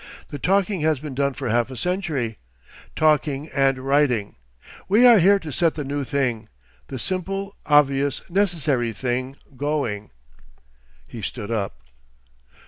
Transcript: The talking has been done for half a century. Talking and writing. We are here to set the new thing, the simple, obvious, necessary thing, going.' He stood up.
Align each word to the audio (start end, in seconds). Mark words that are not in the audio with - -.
The 0.29 0.39
talking 0.39 0.81
has 0.81 0.99
been 0.99 1.13
done 1.13 1.35
for 1.35 1.47
half 1.49 1.69
a 1.69 1.77
century. 1.77 2.39
Talking 2.95 3.49
and 3.49 3.77
writing. 3.77 4.35
We 4.89 5.05
are 5.05 5.19
here 5.19 5.37
to 5.37 5.51
set 5.51 5.75
the 5.75 5.83
new 5.83 6.03
thing, 6.03 6.49
the 6.87 6.97
simple, 6.97 7.55
obvious, 7.67 8.23
necessary 8.27 8.93
thing, 8.93 9.35
going.' 9.55 10.09
He 11.07 11.21
stood 11.21 11.51
up. 11.51 11.83